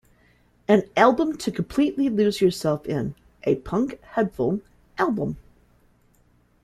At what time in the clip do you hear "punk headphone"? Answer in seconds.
3.57-4.63